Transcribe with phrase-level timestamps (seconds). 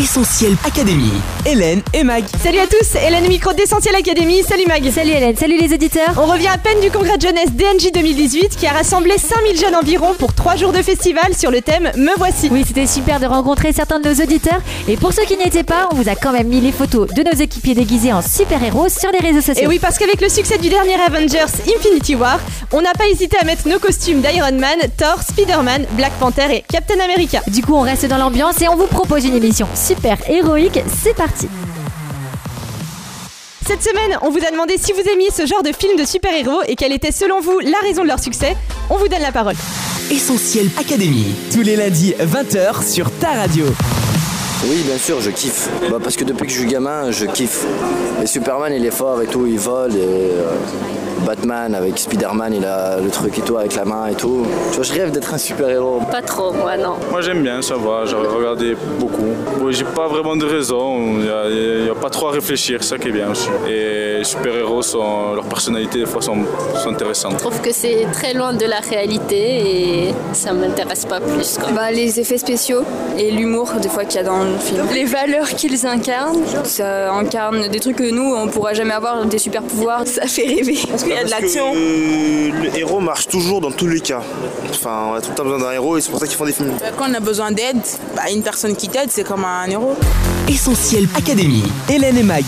[0.00, 1.12] Essentiel Académie.
[1.44, 2.24] Hélène et Mag.
[2.42, 4.42] Salut à tous, Hélène micro d'Essentiel Academy.
[4.42, 4.82] Salut Mag.
[4.90, 6.14] Salut Hélène, salut les auditeurs.
[6.16, 9.76] On revient à peine du congrès de jeunesse DNJ 2018 qui a rassemblé 5000 jeunes
[9.76, 12.48] environ pour 3 jours de festival sur le thème Me voici.
[12.50, 14.62] Oui, c'était super de rencontrer certains de nos auditeurs.
[14.88, 17.06] Et pour ceux qui n'y étaient pas, on vous a quand même mis les photos
[17.12, 19.64] de nos équipiers déguisés en super-héros sur les réseaux sociaux.
[19.64, 22.40] Et oui, parce qu'avec le succès du dernier Avengers Infinity War,
[22.72, 26.64] on n'a pas hésité à mettre nos costumes d'Iron Man, Thor, Spider-Man, Black Panther et
[26.66, 27.42] Captain America.
[27.48, 30.78] Du coup, on reste dans l'ambiance et on vous propose une émission super héroïque.
[31.02, 31.48] C'est parti.
[33.66, 36.62] Cette semaine, on vous a demandé si vous aimiez ce genre de film de super-héros
[36.68, 38.56] et quelle était selon vous la raison de leur succès.
[38.88, 39.56] On vous donne la parole.
[40.08, 41.34] Essentiel Académie.
[41.52, 43.64] Tous les lundis 20h sur ta radio.
[44.64, 45.68] Oui, bien sûr, je kiffe.
[45.90, 47.64] Bah, parce que depuis que je suis gamin, je kiffe.
[48.22, 49.96] Et Superman, il est fort et tout, il vole.
[49.96, 50.54] Et euh,
[51.26, 54.46] Batman avec Spider-Man, il a le truc et tout avec la main et tout.
[54.70, 56.00] Tu vois, je rêve d'être un super-héros.
[56.10, 56.94] Pas trop, moi non.
[57.10, 59.28] Moi j'aime bien, ça va, j'ai regardé beaucoup.
[59.60, 62.32] Oui, j'ai pas vraiment de raison, il n'y a, il y a pas trop à
[62.32, 63.48] réfléchir, c'est ça qui est bien aussi.
[63.68, 66.38] Et les super-héros, sont, leurs personnalités des fois sont,
[66.82, 67.34] sont intéressantes.
[67.34, 71.58] Je trouve que c'est très loin de la réalité et ça m'intéresse pas plus.
[71.58, 71.70] quoi.
[71.72, 72.82] Bah, les effets spéciaux
[73.18, 74.84] et l'humour des fois qu'il y a dans le film.
[74.92, 76.42] Les valeurs qu'ils incarnent.
[76.64, 80.06] Ça incarne des trucs que nous on pourra jamais avoir, des super pouvoirs.
[80.06, 80.78] Ça fait rêver.
[80.88, 81.72] Parce qu'il y a de Parce que, l'action.
[81.74, 84.22] euh, le héros marche toujours dans tous les cas.
[84.70, 86.44] Enfin, on a tout le temps besoin d'un héros et c'est pour ça qu'ils font
[86.46, 86.72] des films.
[86.96, 87.78] Quand on a besoin d'aide,
[88.14, 89.96] bah, une personne qui t'aide, c'est comme un héros.
[90.48, 91.64] Essentiel Académie.
[91.88, 92.44] Hélène et Mag.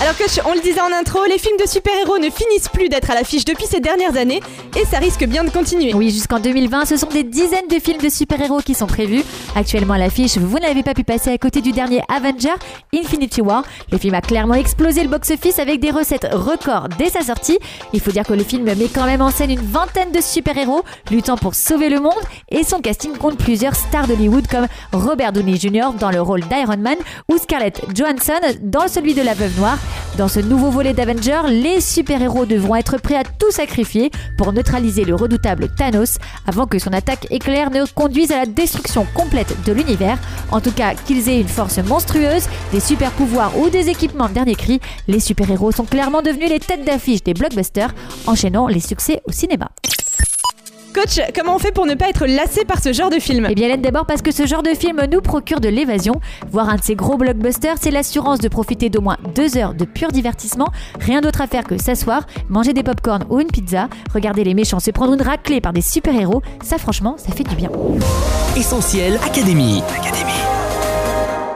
[0.00, 3.10] Alors coach, on le disait en intro, les films de super-héros ne finissent plus d'être
[3.10, 4.40] à l'affiche depuis ces dernières années
[4.74, 5.92] et ça risque bien de continuer.
[5.92, 9.22] Oui, jusqu'en 2020, ce sont des dizaines de films de super-héros qui sont prévus.
[9.54, 12.54] Actuellement à l'affiche, vous n'avez pas pu passer à côté du dernier Avenger,
[12.94, 13.62] Infinity War.
[13.92, 17.58] Le film a clairement explosé le box-office avec des recettes records dès sa sortie.
[17.92, 20.82] Il faut dire que le film met quand même en scène une vingtaine de super-héros
[21.10, 22.14] luttant pour sauver le monde
[22.48, 25.90] et son casting compte plusieurs stars d'Hollywood comme Robert Downey Jr.
[25.98, 26.96] dans le rôle d'Iron Man
[27.28, 29.76] ou Scarlett Johansson dans celui de la Veuve Noire.
[30.18, 35.04] Dans ce nouveau volet d'Avenger, les super-héros devront être prêts à tout sacrifier pour neutraliser
[35.04, 39.72] le redoutable Thanos avant que son attaque éclair ne conduise à la destruction complète de
[39.72, 40.18] l'univers.
[40.50, 44.54] En tout cas, qu'ils aient une force monstrueuse, des super-pouvoirs ou des équipements de dernier
[44.54, 47.94] cri, les super-héros sont clairement devenus les têtes d'affiche des blockbusters,
[48.26, 49.70] enchaînant les succès au cinéma.
[50.92, 53.54] Coach, comment on fait pour ne pas être lassé par ce genre de film Eh
[53.54, 56.20] bien, Hélène, d'abord parce que ce genre de film nous procure de l'évasion.
[56.50, 59.84] Voir un de ces gros blockbusters, c'est l'assurance de profiter d'au moins deux heures de
[59.84, 60.68] pur divertissement.
[60.98, 64.80] Rien d'autre à faire que s'asseoir, manger des pop-corn ou une pizza, regarder les méchants
[64.80, 66.42] se prendre une raclée par des super-héros.
[66.64, 67.70] Ça, franchement, ça fait du bien.
[68.56, 69.82] Essentiel Académie.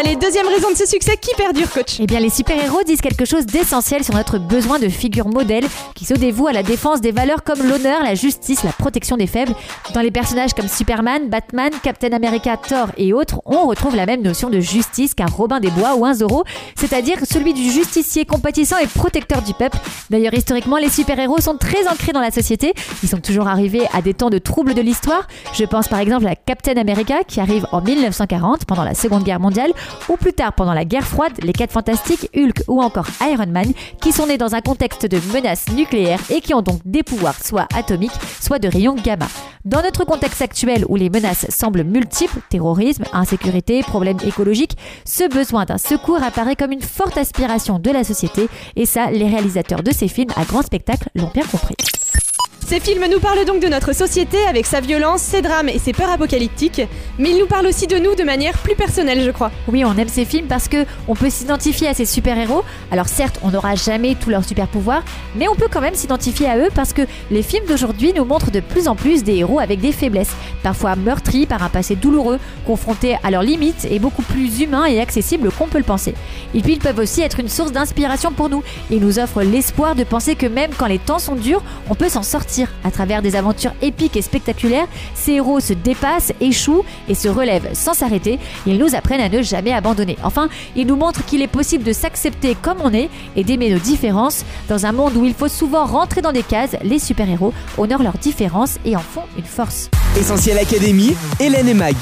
[0.00, 1.96] Allez, deuxième raison de ce succès qui perdure coach?
[1.98, 5.66] Eh bien, les super-héros disent quelque chose d'essentiel sur notre besoin de figures modèles
[5.96, 9.26] qui se dévouent à la défense des valeurs comme l'honneur, la justice, la protection des
[9.26, 9.52] faibles.
[9.94, 14.22] Dans les personnages comme Superman, Batman, Captain America, Thor et autres, on retrouve la même
[14.22, 16.44] notion de justice qu'un Robin des Bois ou un Zorro,
[16.76, 19.78] c'est-à-dire celui du justicier compatissant et protecteur du peuple.
[20.10, 22.72] D'ailleurs, historiquement, les super-héros sont très ancrés dans la société.
[23.02, 25.26] Ils sont toujours arrivés à des temps de troubles de l'histoire.
[25.54, 29.40] Je pense par exemple à Captain America qui arrive en 1940 pendant la Seconde Guerre
[29.40, 29.72] mondiale
[30.08, 33.72] ou plus tard pendant la guerre froide, les 4 fantastiques, Hulk ou encore Iron Man,
[34.00, 37.42] qui sont nés dans un contexte de menace nucléaire et qui ont donc des pouvoirs
[37.42, 39.28] soit atomiques, soit de rayons gamma.
[39.64, 45.64] Dans notre contexte actuel où les menaces semblent multiples, terrorisme, insécurité, problèmes écologiques, ce besoin
[45.64, 49.92] d'un secours apparaît comme une forte aspiration de la société et ça, les réalisateurs de
[49.92, 51.76] ces films à grand spectacle l'ont bien compris.
[52.68, 55.94] Ces films nous parlent donc de notre société avec sa violence, ses drames et ses
[55.94, 56.82] peurs apocalyptiques,
[57.18, 59.50] mais ils nous parlent aussi de nous de manière plus personnelle, je crois.
[59.68, 62.62] Oui, on aime ces films parce que on peut s'identifier à ces super-héros.
[62.90, 65.02] Alors certes, on n'aura jamais tous leurs super-pouvoirs,
[65.34, 68.50] mais on peut quand même s'identifier à eux parce que les films d'aujourd'hui nous montrent
[68.50, 72.38] de plus en plus des héros avec des faiblesses, parfois meurtris par un passé douloureux,
[72.66, 76.12] confrontés à leurs limites et beaucoup plus humains et accessibles qu'on peut le penser.
[76.54, 78.62] Et puis ils peuvent aussi être une source d'inspiration pour nous.
[78.90, 82.10] Ils nous offrent l'espoir de penser que même quand les temps sont durs, on peut
[82.10, 82.57] s'en sortir.
[82.84, 87.70] À travers des aventures épiques et spectaculaires, ces héros se dépassent, échouent et se relèvent
[87.74, 88.38] sans s'arrêter.
[88.66, 90.16] Ils nous apprennent à ne jamais abandonner.
[90.22, 93.78] Enfin, ils nous montrent qu'il est possible de s'accepter comme on est et d'aimer nos
[93.78, 94.44] différences.
[94.68, 98.18] Dans un monde où il faut souvent rentrer dans des cases, les super-héros honorent leurs
[98.18, 99.90] différences et en font une force.
[100.16, 101.14] Essentiel Académie.
[101.40, 101.94] Hélène et Mag.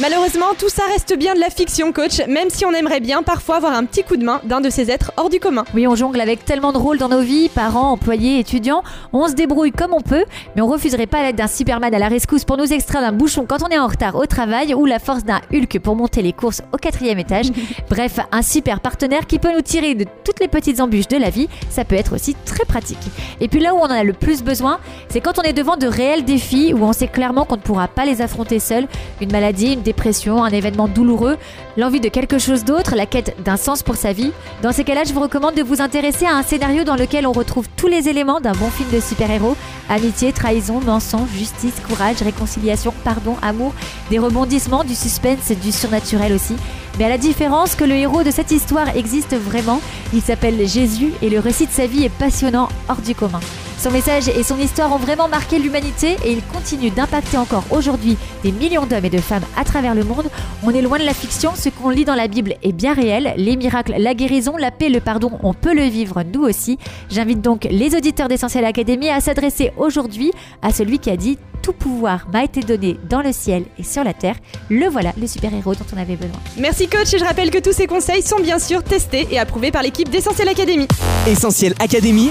[0.00, 3.56] Malheureusement, tout ça reste bien de la fiction, coach, même si on aimerait bien parfois
[3.56, 5.66] avoir un petit coup de main d'un de ces êtres hors du commun.
[5.74, 9.34] Oui, on jongle avec tellement de rôles dans nos vies, parents, employés, étudiants, on se
[9.34, 10.24] débrouille comme on peut,
[10.56, 13.44] mais on refuserait pas l'aide d'un Superman à la rescousse pour nous extraire d'un bouchon
[13.46, 16.32] quand on est en retard au travail ou la force d'un Hulk pour monter les
[16.32, 17.50] courses au quatrième étage.
[17.90, 21.28] Bref, un super partenaire qui peut nous tirer de toutes les petites embûches de la
[21.28, 23.10] vie, ça peut être aussi très pratique.
[23.42, 24.80] Et puis là où on en a le plus besoin,
[25.10, 27.88] c'est quand on est devant de réels défis où on sait clairement qu'on ne pourra
[27.88, 28.88] pas les affronter seul,
[29.20, 31.36] une maladie, une dépression, un événement douloureux,
[31.76, 34.32] l'envie de quelque chose d'autre, la quête d'un sens pour sa vie.
[34.62, 37.32] Dans ces cas-là, je vous recommande de vous intéresser à un scénario dans lequel on
[37.32, 39.56] retrouve tous les éléments d'un bon film de super-héros
[39.88, 43.74] amitié, trahison, mensonge, justice, courage, réconciliation, pardon, amour,
[44.10, 46.54] des rebondissements, du suspense et du surnaturel aussi.
[46.98, 49.80] Mais à la différence que le héros de cette histoire existe vraiment,
[50.12, 53.40] il s'appelle Jésus et le récit de sa vie est passionnant, hors du commun.
[53.82, 58.16] Son message et son histoire ont vraiment marqué l'humanité et il continue d'impacter encore aujourd'hui
[58.44, 60.30] des millions d'hommes et de femmes à travers le monde.
[60.62, 63.34] On est loin de la fiction, ce qu'on lit dans la Bible est bien réel.
[63.36, 66.78] Les miracles, la guérison, la paix, le pardon, on peut le vivre nous aussi.
[67.10, 70.30] J'invite donc les auditeurs d'Essentiel Academy à s'adresser aujourd'hui
[70.62, 74.04] à celui qui a dit tout pouvoir m'a été donné dans le ciel et sur
[74.04, 74.34] la terre.
[74.68, 76.38] Le voilà, le super-héros dont on avait besoin.
[76.58, 79.70] Merci coach et je rappelle que tous ces conseils sont bien sûr testés et approuvés
[79.70, 80.88] par l'équipe d'Essentiel Academy.
[81.26, 82.30] Essentiel Académie,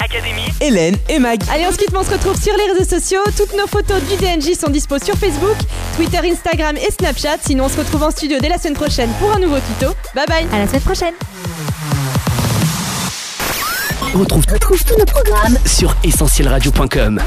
[0.59, 1.41] Hélène et Mag.
[1.51, 3.21] Allez, on se quitte, mais on se retrouve sur les réseaux sociaux.
[3.37, 5.55] Toutes nos photos du DNJ sont dispo sur Facebook,
[5.95, 7.37] Twitter, Instagram et Snapchat.
[7.45, 9.93] Sinon, on se retrouve en studio dès la semaine prochaine pour un nouveau tuto.
[10.13, 10.45] Bye bye.
[10.51, 11.13] À la semaine prochaine.
[14.13, 17.21] On retrouve, Retrouve tous nos programmes sur essentielradio.com.